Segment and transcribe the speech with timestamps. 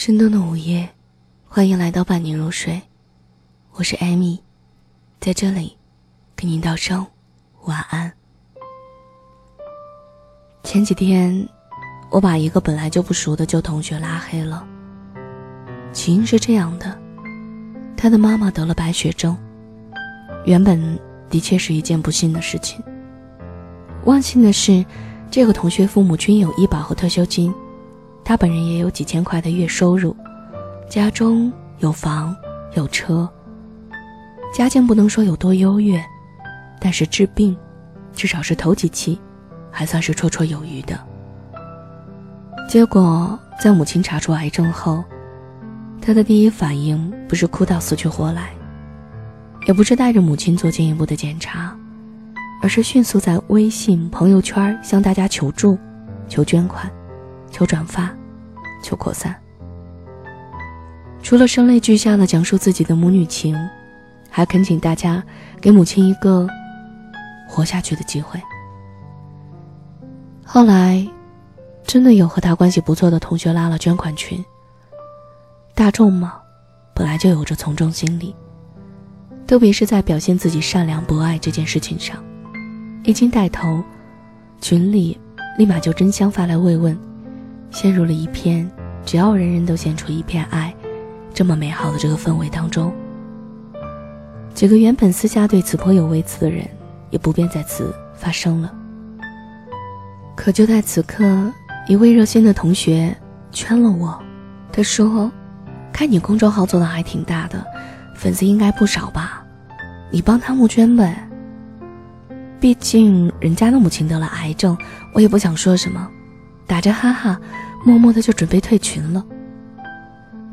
[0.00, 0.88] 深冬的午夜，
[1.46, 2.80] 欢迎来到伴你入睡。
[3.72, 4.42] 我是艾米，
[5.20, 5.76] 在这里
[6.34, 7.06] 给您道声
[7.64, 8.10] 晚安。
[10.62, 11.46] 前几天，
[12.10, 14.66] 我把一个本来就不熟的旧同学拉黑了。
[15.92, 16.98] 起因是这样的，
[17.94, 19.36] 他的妈妈得了白血症，
[20.46, 20.98] 原本
[21.28, 22.82] 的确是一件不幸的事情。
[24.06, 24.82] 万幸的是，
[25.30, 27.54] 这个同学父母均有医保和退休金。
[28.24, 30.16] 他本人也有几千块的月收入，
[30.88, 32.36] 家中有房
[32.74, 33.28] 有车，
[34.54, 36.02] 家境不能说有多优越，
[36.80, 37.56] 但是治病，
[38.12, 39.18] 至少是头几期，
[39.70, 40.98] 还算是绰绰有余的。
[42.68, 45.02] 结果在母亲查出癌症后，
[46.00, 48.50] 他的第一反应不是哭到死去活来，
[49.66, 51.76] 也不是带着母亲做进一步的检查，
[52.62, 55.76] 而是迅速在微信朋友圈向大家求助、
[56.28, 56.88] 求捐款、
[57.50, 58.10] 求转发。
[58.82, 59.34] 求扩散。
[61.22, 63.54] 除了声泪俱下的讲述自己的母女情，
[64.30, 65.22] 还恳请大家
[65.60, 66.48] 给母亲一个
[67.46, 68.40] 活下去的机会。
[70.46, 71.06] 后来，
[71.84, 74.42] 真的有和他关系不错的同学拉了捐款群。
[75.74, 76.40] 大众嘛，
[76.94, 78.34] 本来就有着从众心理，
[79.46, 82.16] 特别是在表现自己善良博爱这件事情上，
[83.04, 83.84] 一经带头，
[84.62, 85.20] 群里
[85.58, 86.98] 立马就争相发来慰问。
[87.70, 88.68] 陷入了一片
[89.04, 90.74] 只要人人都献出一片爱，
[91.32, 92.92] 这么美好的这个氛围当中。
[94.52, 96.68] 几个原本私下对此颇有微词的人，
[97.10, 98.72] 也不便在此发声了。
[100.36, 101.50] 可就在此刻，
[101.86, 103.16] 一位热心的同学
[103.52, 104.20] 圈了我，
[104.72, 105.30] 他说
[105.92, 107.64] ：“看你公众号做的还挺大的，
[108.14, 109.44] 粉丝应该不少吧？
[110.10, 111.26] 你帮他募捐呗。
[112.58, 114.76] 毕竟人家的母亲得了癌症，
[115.14, 116.06] 我也不想说什么。”
[116.70, 117.40] 打着哈哈，
[117.84, 119.26] 默默的就准备退群了。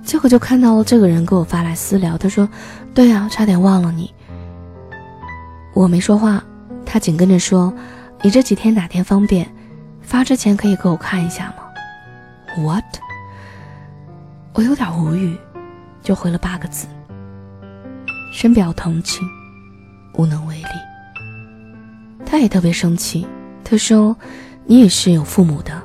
[0.04, 2.50] 结果就看到了这个人给我发来私聊，他说
[2.92, 4.12] ：“对啊，差点忘了你。”
[5.76, 6.44] 我没说话，
[6.88, 7.72] 他紧跟着说
[8.24, 9.48] ：“你这几天哪天方便？
[10.02, 12.84] 发之前可以给我看一下吗？”What？
[14.54, 15.38] 我有点无语，
[16.02, 16.88] 就回了八个字
[18.34, 19.24] ：“深表同情，
[20.16, 20.66] 无能为力。”
[22.26, 23.28] 他也特别生气，
[23.64, 24.18] 他说
[24.66, 25.80] ：“你也是有父母的。”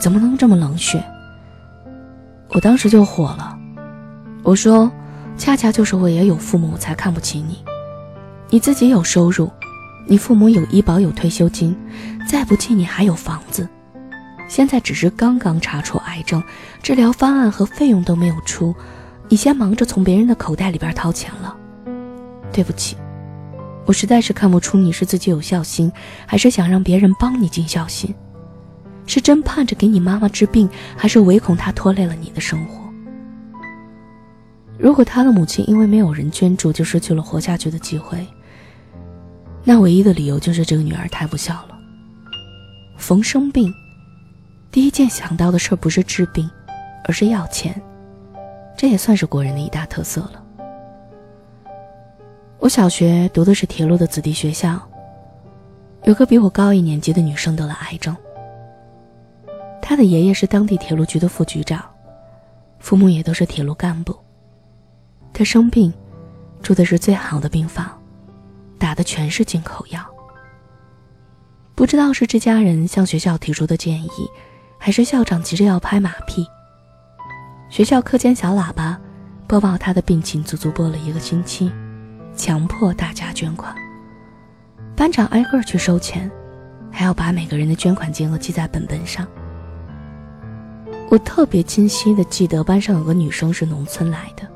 [0.00, 1.02] 怎么能这么冷血？
[2.50, 3.58] 我当时就火了，
[4.42, 4.90] 我说
[5.36, 7.58] ：“恰恰就是我也有父母，才看不起你。
[8.48, 9.50] 你自己有收入，
[10.06, 11.76] 你父母有医保有退休金，
[12.26, 13.68] 再不济你还有房子。
[14.48, 16.42] 现在只是刚刚查出癌症，
[16.82, 18.74] 治疗方案和费用都没有出，
[19.28, 21.54] 你先忙着从别人的口袋里边掏钱了。
[22.50, 22.96] 对不起，
[23.84, 25.92] 我实在是看不出你是自己有孝心，
[26.24, 28.14] 还是想让别人帮你尽孝心。”
[29.08, 32.84] 是真盼着给你妈妈治病，还是唯恐她拖累了你的生活？
[34.78, 38.24] 如果他的母亲因为没有人捐助就失去了活下去的机会，
[39.64, 41.76] 那唯一的理由就是这个女儿太不孝了。
[42.96, 43.72] 逢生病，
[44.70, 46.48] 第一件想到的事不是治病，
[47.06, 47.80] 而是要钱，
[48.76, 50.44] 这也算是国人的一大特色了。
[52.60, 54.80] 我小学读的是铁路的子弟学校，
[56.04, 58.16] 有个比我高一年级的女生得了癌症。
[59.80, 61.82] 他的爷爷是当地铁路局的副局长，
[62.78, 64.16] 父母也都是铁路干部。
[65.32, 65.92] 他生病，
[66.62, 67.86] 住的是最好的病房，
[68.78, 70.04] 打的全是进口药。
[71.74, 74.10] 不知道是这家人向学校提出的建议，
[74.78, 76.46] 还是校长急着要拍马屁。
[77.70, 78.98] 学校课间小喇叭
[79.46, 81.70] 播报他的病情，足足播了一个星期，
[82.34, 83.74] 强迫大家捐款。
[84.96, 86.28] 班长挨个去收钱，
[86.90, 89.26] 还要把每个人的捐款金额记在本本上。
[91.10, 94.46] 我特别清晰的记得，班上有个女生是农村来的，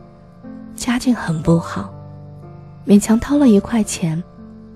[0.76, 1.92] 家境很不好，
[2.86, 4.22] 勉强掏了一块钱，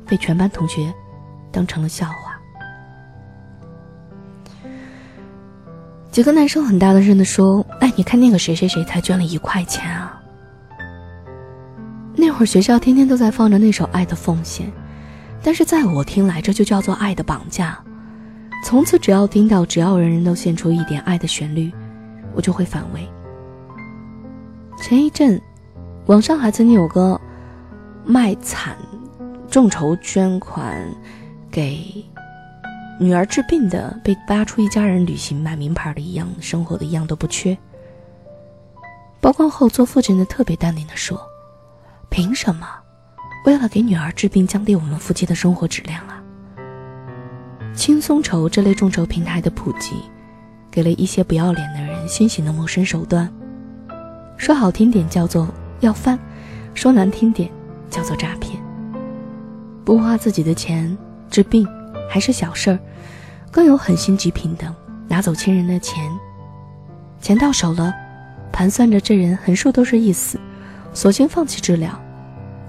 [0.06, 0.92] 被全班同学
[1.52, 2.34] 当成了笑话。
[6.10, 10.18] 几个男生很大的声的说：“哎，你看那个谁谁谁才捐了一块钱啊！”
[12.16, 14.66] 那会儿学校天天都在放着那首《爱的奉献》，
[15.42, 17.78] 但是在我听来，这就叫做爱的绑架。
[18.66, 21.72] 从此，只要听到只要人人都献出一点爱的旋律，
[22.34, 23.08] 我就会反胃。
[24.76, 25.40] 前一阵，
[26.06, 27.20] 网上还曾经有个
[28.04, 28.76] 卖惨、
[29.48, 30.84] 众筹捐款
[31.48, 32.04] 给
[32.98, 37.56] 女儿治病的，被扒出一家人旅行买名牌的一样，生活的一样都不缺。
[39.20, 41.16] 曝光后，做父亲的特别淡定的说
[42.10, 42.66] ：“凭什么？
[43.44, 46.20] 为了给女儿治病，降低我们夫妻的生活质量啊？”
[47.76, 49.96] 轻松筹这类众筹平台的普及，
[50.70, 53.30] 给了一些不要脸的人新型的谋生手段，
[54.38, 55.46] 说好听点叫做
[55.80, 56.18] 要饭，
[56.72, 57.50] 说难听点
[57.90, 58.58] 叫做诈骗。
[59.84, 60.96] 不花自己的钱
[61.30, 61.68] 治病
[62.10, 62.78] 还是小事儿，
[63.50, 64.74] 更有狠心极品的
[65.06, 66.10] 拿走亲人的钱。
[67.20, 67.94] 钱到手了，
[68.50, 70.40] 盘算着这人横竖都是一死，
[70.94, 71.90] 索性放弃治疗，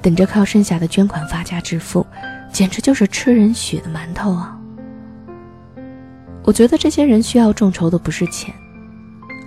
[0.01, 2.05] 等着靠剩下的捐款发家致富，
[2.51, 4.56] 简直就是吃人血的馒头啊！
[6.47, 8.55] 我觉得这些人需要众筹的不是钱，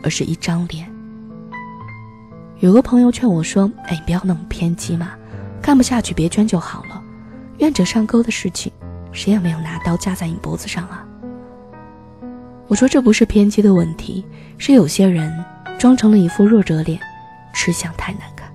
[0.02, 0.86] 而是一张脸。
[2.58, 5.12] 有个朋友劝我说：“哎，你不要那么偏激嘛，
[5.62, 7.02] 看不下去别捐就好了。
[7.56, 8.70] 愿者上钩的事情，
[9.12, 11.02] 谁也没有拿刀架在你脖子上啊。”
[12.68, 14.22] 我说这不是偏激的问题，
[14.58, 15.42] 是有些人
[15.78, 17.00] 装成了一副弱者脸，
[17.54, 18.52] 吃相太难看。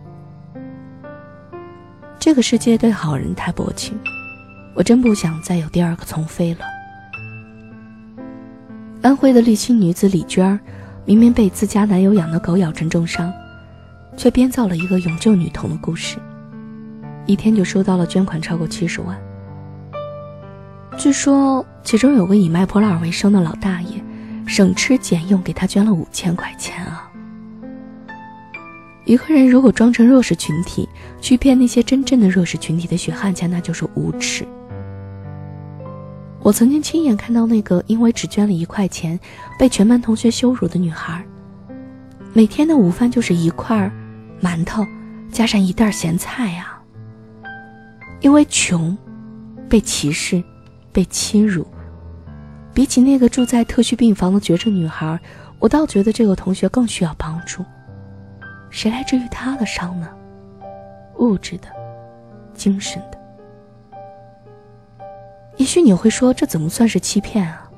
[2.20, 4.00] 这个世界对好人太薄情，
[4.76, 6.75] 我真不想再有第二个从飞了。
[9.06, 10.60] 安徽的立青女子李娟儿，
[11.06, 13.32] 明明被自家男友养的狗咬成重伤，
[14.18, 16.18] 却编造了一个永救女童的故事，
[17.28, 19.16] 一天就收到了捐款超过七十万。
[20.98, 24.04] 据说其中有个以卖破烂为生的老大爷，
[24.48, 27.08] 省吃俭用给她捐了五千块钱啊！
[29.06, 30.90] 一个人如果装成弱势群体
[31.22, 34.44] 去骗那些真正的弱势群体的血汗钱，那就是无耻。
[36.46, 39.20] 我曾经亲眼看到那个因为只捐了一块钱
[39.58, 41.26] 被全班同学羞辱的女孩，
[42.34, 43.92] 每天的午饭就是一块
[44.40, 44.86] 馒头
[45.32, 46.80] 加上一袋咸菜呀。
[48.22, 48.96] 因为穷，
[49.68, 50.44] 被歧视，
[50.92, 51.66] 被欺辱，
[52.76, 55.20] 比起那个住在特需病房的绝症女孩，
[55.58, 57.66] 我倒觉得这个同学更需要帮助。
[58.70, 60.08] 谁来治愈她的伤呢？
[61.18, 61.68] 物质的，
[62.54, 63.25] 精神的。
[65.58, 67.70] 也许你会说，这怎么算是欺骗啊？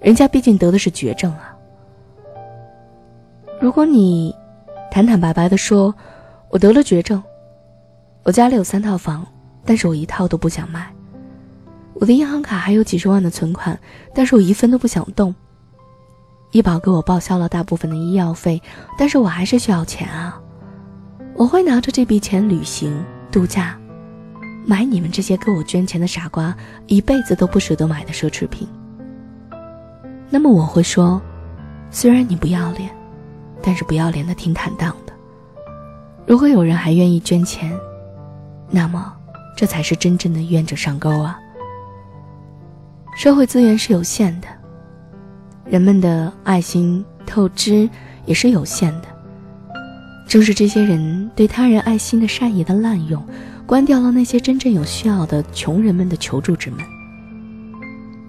[0.00, 1.54] 人家毕竟得的是绝症啊。
[3.60, 4.34] 如果你
[4.90, 5.94] 坦坦白白的说，
[6.48, 7.22] 我得了绝症，
[8.22, 9.26] 我家里有三套房，
[9.64, 10.90] 但是我一套都不想卖。
[11.94, 13.78] 我的银行卡还有几十万的存款，
[14.14, 15.34] 但是我一分都不想动。
[16.52, 18.62] 医保给我报销了大部分的医药费，
[18.96, 20.40] 但是我还是需要钱啊。
[21.34, 23.78] 我会拿着这笔钱旅行度假。
[24.68, 26.54] 买你们这些给我捐钱的傻瓜
[26.88, 28.68] 一辈子都不舍得买的奢侈品。
[30.28, 31.18] 那么我会说，
[31.90, 32.90] 虽然你不要脸，
[33.62, 35.12] 但是不要脸的挺坦荡的。
[36.26, 37.72] 如果有人还愿意捐钱，
[38.70, 39.10] 那么
[39.56, 41.38] 这才是真正的愿者上钩啊。
[43.16, 44.48] 社会资源是有限的，
[45.64, 47.88] 人们的爱心透支
[48.26, 49.08] 也是有限的。
[50.26, 53.26] 正是这些人对他人爱心的善意的滥用。
[53.68, 56.80] 关掉了那些真正有需要的穷人们的求助之门。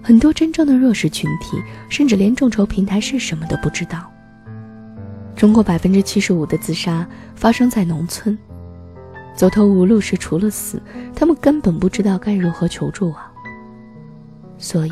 [0.02, 1.56] 很多真正的弱势群体，
[1.88, 4.12] 甚至连众筹平台是什么都不知道。
[5.34, 8.36] 中国百分之七十五的自杀发生在农村，
[9.34, 10.78] 走投无路时除了死，
[11.16, 13.32] 他们根本不知道该如何求助啊。
[14.58, 14.90] 所以，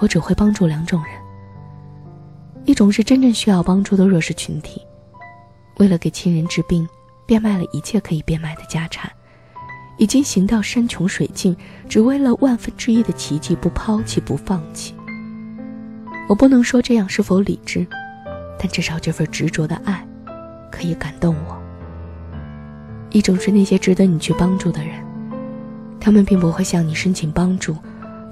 [0.00, 1.12] 我只会帮助两种人：
[2.64, 4.80] 一种是真正需要帮助的弱势群体，
[5.76, 6.88] 为了给亲人治病。
[7.26, 9.10] 变卖了一切可以变卖的家产，
[9.96, 11.56] 已经行到山穷水尽，
[11.88, 14.94] 只为了万分之一的奇迹，不抛弃不放弃。
[16.28, 17.86] 我不能说这样是否理智，
[18.58, 20.06] 但至少这份执着的爱，
[20.70, 21.62] 可以感动我。
[23.10, 24.94] 一种是那些值得你去帮助的人，
[26.00, 27.76] 他们并不会向你申请帮助，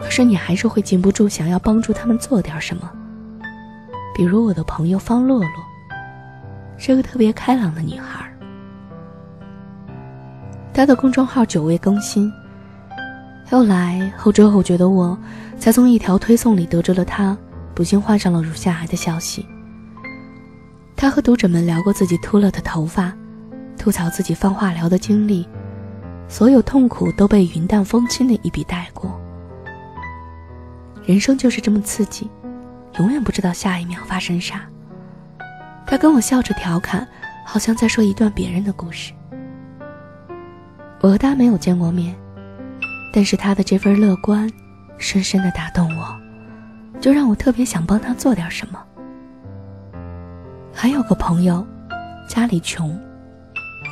[0.00, 2.90] 可是你还是会禁不住想要帮助他们做点什么。
[4.14, 5.50] 比如我的朋友方洛洛，
[6.76, 8.32] 是个特别开朗的女孩。
[10.75, 12.33] 他的公众号久未更新，
[13.49, 15.17] 后来后知后觉的我，
[15.59, 17.37] 才从一条推送里得知了他
[17.75, 19.47] 不幸患上了乳腺癌的消息。
[20.97, 23.12] 他和读者们聊过自己秃了的头发，
[23.76, 25.47] 吐槽自己放化疗的经历，
[26.26, 29.21] 所有痛苦都被云淡风轻的一笔带过。
[31.05, 32.31] 人生就是这么刺激，
[32.99, 34.62] 永远不知道下一秒发生啥。
[35.87, 37.07] 他跟我笑着调侃，
[37.45, 39.12] 好像在说一段别人的故事。
[41.02, 42.14] 我和他没有见过面，
[43.12, 44.49] 但是他的这份乐观，
[44.99, 46.16] 深深的打动我，
[47.00, 48.80] 就让我特别想帮他做点什么。
[50.73, 51.66] 还有个朋友，
[52.28, 52.97] 家里穷，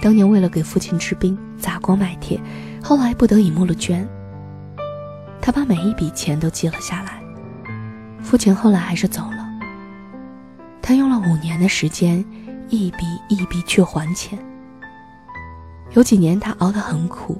[0.00, 2.40] 当年为了给父亲治病砸锅卖铁，
[2.80, 4.08] 后来不得已募了捐。
[5.40, 7.20] 他把每一笔钱都记了下来，
[8.22, 9.48] 父亲后来还是走了。
[10.80, 12.24] 他用了五年的时间，
[12.68, 14.38] 一笔一笔去还钱。
[15.92, 17.36] 有几年，他熬得很苦，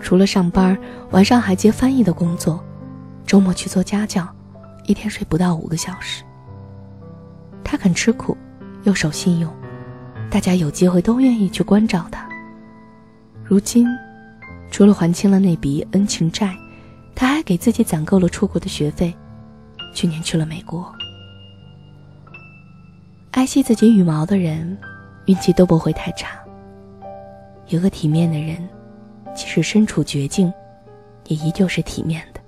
[0.00, 0.76] 除了上班，
[1.10, 2.62] 晚上还接翻译的工作，
[3.24, 4.26] 周末去做家教，
[4.84, 6.24] 一天睡不到五个小时。
[7.62, 8.36] 他肯吃苦，
[8.82, 9.52] 又守信用，
[10.28, 12.28] 大家有机会都愿意去关照他。
[13.44, 13.86] 如今，
[14.70, 16.56] 除了还清了那笔恩情债，
[17.14, 19.14] 他还给自己攒够了出国的学费，
[19.94, 20.92] 去年去了美国。
[23.30, 24.76] 爱惜自己羽毛的人，
[25.26, 26.30] 运气都不会太差。
[27.68, 28.56] 有个体面的人，
[29.34, 30.52] 即使身处绝境，
[31.26, 32.40] 也依旧是体面的。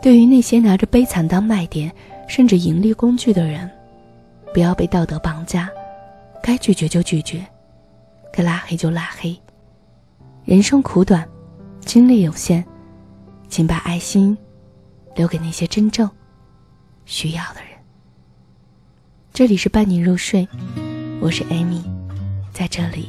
[0.00, 1.92] 对于那些拿着悲惨当卖点，
[2.28, 3.68] 甚至盈利工具的人，
[4.54, 5.68] 不要被道德绑架，
[6.40, 7.44] 该拒绝就拒绝，
[8.32, 9.36] 该拉黑就拉黑。
[10.44, 11.28] 人生苦短，
[11.80, 12.64] 精力有限，
[13.48, 14.38] 请把爱心
[15.16, 16.08] 留给那些真正
[17.04, 17.70] 需要的人。
[19.32, 20.48] 这里是伴你入睡，
[21.20, 21.82] 我是 Amy，
[22.52, 23.08] 在这里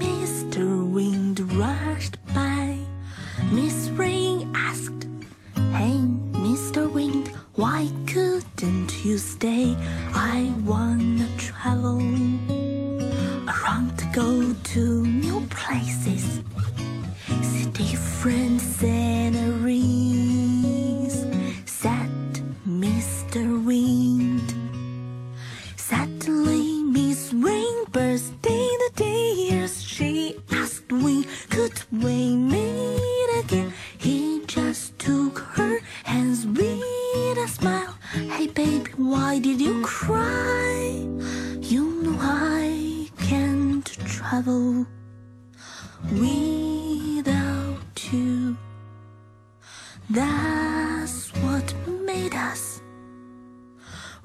[50.13, 51.73] That's what
[52.05, 52.81] made us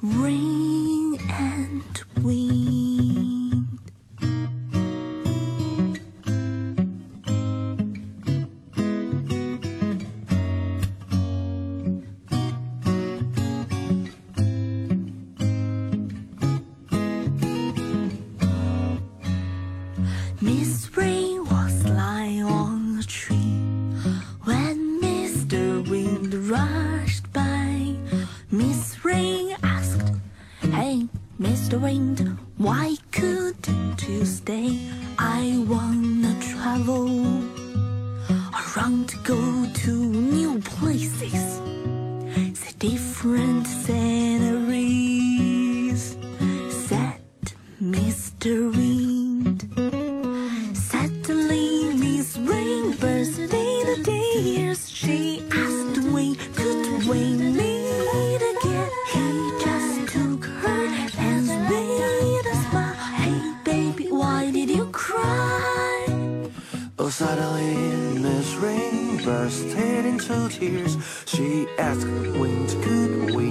[0.03, 3.79] ring and wind.
[20.41, 20.89] Miss
[48.47, 48.71] Mr.
[48.77, 49.61] Wind.
[50.77, 53.51] Suddenly, Miss Rain burst
[54.05, 54.89] tears.
[54.89, 56.03] She asked
[56.55, 58.91] could we meet again.
[59.13, 59.27] He
[59.65, 60.85] just took her
[62.47, 62.95] a smile.
[63.21, 66.07] Hey, baby, why did you cry?
[66.99, 70.97] Oh, suddenly Miss Rain bursted into tears.
[71.27, 72.07] She asked,
[72.41, 73.46] when could we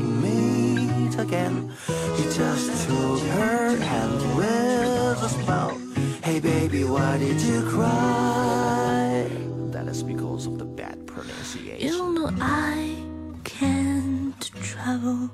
[1.17, 1.71] again?
[2.15, 5.77] He just took her hand with a smile.
[6.23, 9.29] Hey baby, why did you cry?
[9.71, 11.87] That is because of the bad pronunciation.
[11.87, 12.95] You know I
[13.43, 15.29] can't travel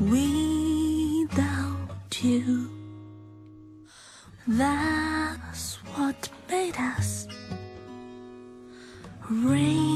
[0.00, 1.88] without
[2.22, 2.70] you.
[4.46, 7.26] That's what made us
[9.28, 9.87] rain